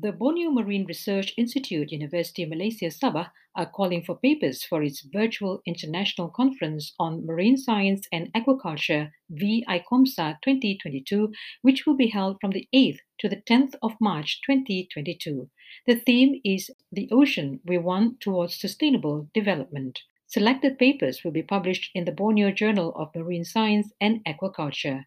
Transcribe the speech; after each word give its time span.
The 0.01 0.13
Borneo 0.13 0.53
Marine 0.53 0.85
Research 0.85 1.35
Institute, 1.37 1.91
University 1.91 2.45
of 2.45 2.51
Malaysia 2.51 2.87
Sabah, 2.87 3.33
are 3.57 3.67
calling 3.67 4.05
for 4.05 4.17
papers 4.17 4.63
for 4.63 4.81
its 4.81 5.01
virtual 5.01 5.61
international 5.67 6.29
conference 6.29 6.95
on 7.01 7.27
marine 7.27 7.57
science 7.57 8.07
and 8.13 8.33
aquaculture, 8.33 9.11
VICOMSA 9.33 10.39
2022, 10.45 11.33
which 11.63 11.85
will 11.85 11.97
be 11.97 12.07
held 12.07 12.37
from 12.41 12.53
the 12.53 12.69
8th 12.73 13.01
to 13.19 13.29
the 13.29 13.43
10th 13.43 13.75
of 13.83 14.01
March 14.01 14.41
2022. 14.47 15.51
The 15.89 15.97
theme 15.97 16.41
is 16.45 16.71
The 16.93 17.09
Ocean 17.11 17.59
We 17.67 17.79
Want 17.79 18.21
Towards 18.21 18.55
Sustainable 18.55 19.29
Development. 19.35 19.99
Selected 20.29 20.79
papers 20.79 21.25
will 21.25 21.33
be 21.33 21.43
published 21.43 21.91
in 21.93 22.05
the 22.05 22.13
Borneo 22.13 22.53
Journal 22.53 22.95
of 22.95 23.17
Marine 23.17 23.45
Science 23.45 23.91
and 24.01 24.25
Aquaculture. 24.27 25.07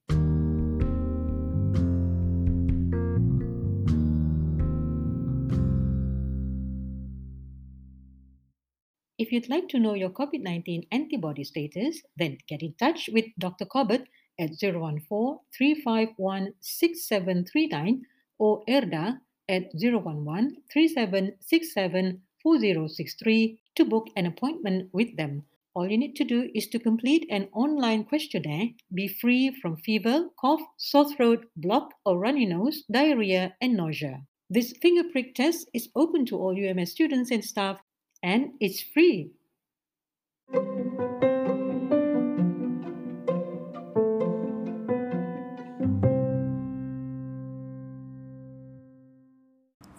If 9.31 9.35
you'd 9.35 9.49
like 9.49 9.69
to 9.69 9.79
know 9.79 9.93
your 9.93 10.09
COVID 10.09 10.41
19 10.41 10.87
antibody 10.91 11.45
status, 11.45 12.01
then 12.17 12.37
get 12.49 12.61
in 12.61 12.73
touch 12.73 13.09
with 13.13 13.27
Dr. 13.39 13.63
Corbett 13.63 14.09
at 14.37 14.59
014 14.59 15.39
351 15.55 16.53
6739 16.59 18.05
or 18.39 18.61
ERDA 18.67 19.21
at 19.47 19.71
011 19.73 20.57
3767 20.73 22.21
4063 22.43 23.59
to 23.75 23.85
book 23.85 24.07
an 24.17 24.25
appointment 24.25 24.89
with 24.91 25.15
them. 25.15 25.45
All 25.75 25.89
you 25.89 25.97
need 25.97 26.17
to 26.17 26.25
do 26.25 26.49
is 26.53 26.67
to 26.67 26.77
complete 26.77 27.25
an 27.31 27.47
online 27.53 28.03
questionnaire, 28.03 28.67
be 28.93 29.07
free 29.07 29.49
from 29.61 29.77
fever, 29.77 30.27
cough, 30.41 30.59
sore 30.75 31.09
throat, 31.09 31.45
blocked 31.55 31.93
or 32.05 32.19
runny 32.19 32.45
nose, 32.45 32.83
diarrhea, 32.91 33.55
and 33.61 33.77
nausea. 33.77 34.23
This 34.49 34.73
finger 34.81 35.07
prick 35.09 35.35
test 35.35 35.69
is 35.73 35.87
open 35.95 36.25
to 36.25 36.37
all 36.37 36.51
UMS 36.53 36.91
students 36.91 37.31
and 37.31 37.45
staff 37.45 37.79
and 38.23 38.51
it's 38.59 38.81
free. 38.81 39.31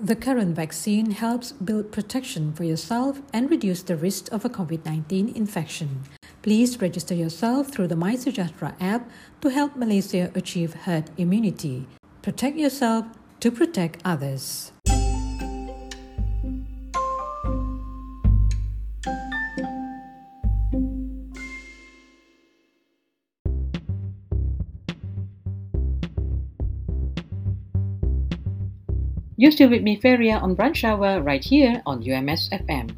The 0.03 0.17
current 0.17 0.57
vaccine 0.57 1.13
helps 1.13 1.53
build 1.53 1.93
protection 1.93 2.53
for 2.53 2.65
yourself 2.65 3.23
and 3.33 3.49
reduce 3.49 3.83
the 3.83 3.97
risk 3.97 4.33
of 4.33 4.45
a 4.45 4.49
COVID 4.49 4.85
19 4.85 5.29
infection. 5.37 6.03
Please 6.43 6.81
register 6.81 7.15
yourself 7.15 7.69
through 7.69 7.87
the 7.87 7.95
MySejahtera 7.95 8.75
app 8.81 9.09
to 9.41 9.51
help 9.51 9.77
Malaysia 9.77 10.33
achieve 10.35 10.75
herd 10.75 11.11
immunity. 11.17 11.87
Protect 12.21 12.57
yourself 12.57 13.07
to 13.39 13.53
protect 13.53 14.03
others. 14.05 14.72
You're 29.43 29.51
still 29.51 29.71
with 29.71 29.83
me, 29.83 29.99
Feria, 29.99 30.39
on 30.39 30.55
Brunch 30.55 30.85
Hour 30.85 31.21
right 31.21 31.43
here 31.43 31.83
on 31.85 31.99
UMS 31.99 32.49
FM. 32.55 32.95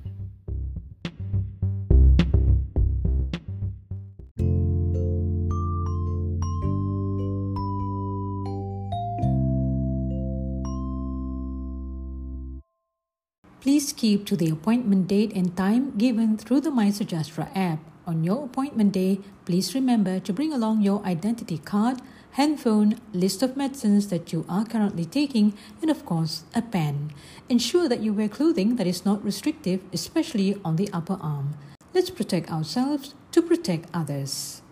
Please 13.62 13.94
keep 13.94 14.26
to 14.26 14.36
the 14.36 14.50
appointment 14.50 15.08
date 15.08 15.32
and 15.34 15.56
time 15.56 15.96
given 15.96 16.36
through 16.36 16.60
the 16.60 16.68
MySejahtera 16.68 17.48
app. 17.56 17.78
On 18.06 18.22
your 18.22 18.44
appointment 18.44 18.92
day, 18.92 19.20
please 19.46 19.74
remember 19.74 20.20
to 20.20 20.32
bring 20.34 20.52
along 20.52 20.82
your 20.82 21.02
identity 21.06 21.56
card, 21.56 22.02
handphone, 22.34 22.98
list 23.12 23.42
of 23.42 23.56
medicines 23.56 24.08
that 24.08 24.32
you 24.32 24.44
are 24.48 24.64
currently 24.64 25.04
taking, 25.04 25.54
and 25.80 25.90
of 25.90 26.04
course, 26.04 26.42
a 26.54 26.62
pen. 26.62 27.12
Ensure 27.48 27.88
that 27.88 28.00
you 28.00 28.12
wear 28.12 28.28
clothing 28.28 28.74
that 28.74 28.86
is 28.86 29.04
not 29.04 29.24
restrictive, 29.24 29.80
especially 29.92 30.58
on 30.64 30.74
the 30.74 30.90
upper 30.92 31.16
arm. 31.20 31.54
Let's 31.94 32.10
protect 32.10 32.50
ourselves 32.50 33.14
to 33.30 33.40
protect 33.40 33.88
others. 33.94 34.62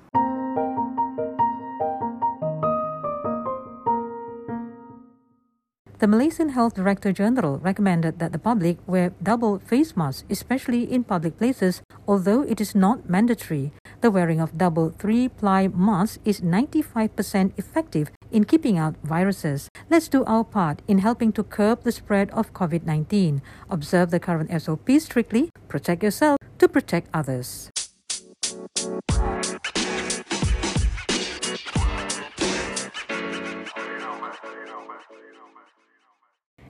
The 6.02 6.10
Malaysian 6.10 6.48
Health 6.48 6.74
Director 6.74 7.12
General 7.12 7.58
recommended 7.58 8.18
that 8.18 8.32
the 8.32 8.42
public 8.42 8.78
wear 8.88 9.14
double 9.22 9.60
face 9.60 9.96
masks, 9.96 10.24
especially 10.28 10.82
in 10.82 11.04
public 11.04 11.38
places, 11.38 11.80
although 12.08 12.42
it 12.42 12.60
is 12.60 12.74
not 12.74 13.08
mandatory. 13.08 13.70
The 14.02 14.10
wearing 14.10 14.40
of 14.40 14.58
double 14.58 14.90
three 14.90 15.28
ply 15.28 15.68
masks 15.68 16.18
is 16.24 16.40
95% 16.40 17.52
effective 17.56 18.10
in 18.32 18.42
keeping 18.42 18.76
out 18.76 18.96
viruses. 19.04 19.68
Let's 19.88 20.08
do 20.08 20.24
our 20.24 20.42
part 20.42 20.82
in 20.88 20.98
helping 20.98 21.30
to 21.38 21.44
curb 21.44 21.84
the 21.84 21.92
spread 21.92 22.28
of 22.30 22.52
COVID 22.52 22.82
19. 22.82 23.42
Observe 23.70 24.10
the 24.10 24.18
current 24.18 24.50
SOP 24.60 24.90
strictly, 24.98 25.50
protect 25.68 26.02
yourself 26.02 26.36
to 26.58 26.66
protect 26.66 27.14
others. 27.14 27.70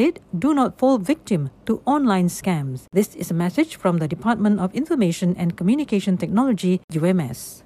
it, 0.00 0.20
do 0.38 0.54
not 0.54 0.78
fall 0.78 0.98
victim 0.98 1.50
to 1.66 1.82
online 1.86 2.28
scams. 2.28 2.84
This 2.92 3.14
is 3.14 3.30
a 3.30 3.34
message 3.34 3.76
from 3.76 3.98
the 3.98 4.08
Department 4.08 4.60
of 4.60 4.74
Information 4.74 5.36
and 5.36 5.56
Communication 5.56 6.16
Technology, 6.16 6.80
UMS. 6.94 7.62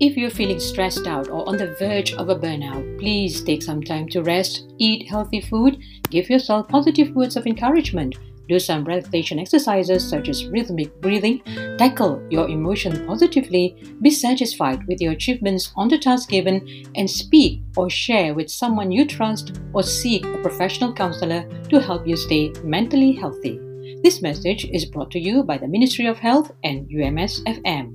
If 0.00 0.16
you're 0.16 0.30
feeling 0.30 0.60
stressed 0.60 1.06
out 1.06 1.28
or 1.28 1.46
on 1.46 1.58
the 1.58 1.76
verge 1.78 2.14
of 2.14 2.30
a 2.30 2.34
burnout, 2.34 2.98
please 2.98 3.42
take 3.42 3.62
some 3.62 3.82
time 3.82 4.08
to 4.08 4.22
rest, 4.22 4.64
eat 4.78 5.06
healthy 5.06 5.42
food, 5.42 5.76
give 6.10 6.28
yourself 6.28 6.68
positive 6.68 7.14
words 7.14 7.36
of 7.36 7.46
encouragement, 7.46 8.16
do 8.50 8.58
some 8.58 8.84
relaxation 8.84 9.38
exercises 9.38 10.06
such 10.06 10.28
as 10.28 10.46
rhythmic 10.46 11.00
breathing, 11.00 11.40
tackle 11.78 12.20
your 12.30 12.48
emotion 12.48 13.06
positively, 13.06 13.76
be 14.02 14.10
satisfied 14.10 14.84
with 14.88 15.00
your 15.00 15.12
achievements 15.12 15.72
on 15.76 15.88
the 15.88 15.96
task 15.96 16.28
given, 16.28 16.84
and 16.96 17.08
speak 17.08 17.62
or 17.76 17.88
share 17.88 18.34
with 18.34 18.50
someone 18.50 18.90
you 18.90 19.06
trust 19.06 19.60
or 19.72 19.84
seek 19.84 20.26
a 20.26 20.38
professional 20.38 20.92
counselor 20.92 21.48
to 21.68 21.80
help 21.80 22.06
you 22.06 22.16
stay 22.16 22.52
mentally 22.64 23.12
healthy. 23.12 23.60
This 24.02 24.20
message 24.20 24.64
is 24.64 24.84
brought 24.84 25.12
to 25.12 25.20
you 25.20 25.44
by 25.44 25.58
the 25.58 25.68
Ministry 25.68 26.06
of 26.06 26.18
Health 26.18 26.50
and 26.64 26.90
UMS 26.90 27.44
FM. 27.44 27.94